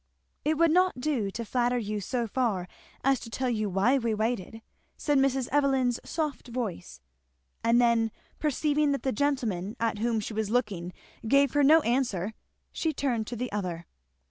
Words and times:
"It 0.43 0.57
would 0.57 0.71
not 0.71 0.99
do 0.99 1.29
to 1.29 1.45
flatter 1.45 1.77
you 1.77 2.01
so 2.01 2.25
far 2.25 2.67
as 3.03 3.19
to 3.19 3.29
tell 3.29 3.51
you 3.51 3.69
why 3.69 3.99
we 3.99 4.15
waited," 4.15 4.63
said 4.97 5.19
Mrs. 5.19 5.47
Evelyn's 5.51 5.99
soft 6.03 6.47
voice. 6.47 7.01
And 7.63 7.79
then 7.79 8.09
perceiving 8.39 8.93
that 8.93 9.03
the 9.03 9.11
gentleman 9.11 9.75
at 9.79 9.99
whom 9.99 10.19
she 10.19 10.33
was 10.33 10.49
looking 10.49 10.91
gave 11.27 11.53
her 11.53 11.61
no 11.63 11.81
answer 11.81 12.33
she 12.71 12.93
turned 12.93 13.27
to 13.27 13.35
the 13.35 13.51
other. 13.51 13.85